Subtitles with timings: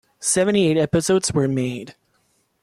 [0.19, 1.93] Seventy-eight episodes were made.